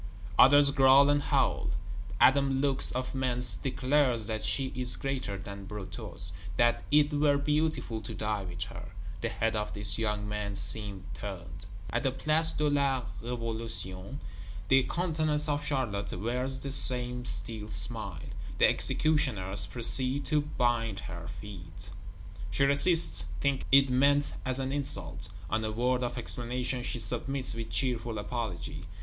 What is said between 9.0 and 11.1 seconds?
the head of this young man seems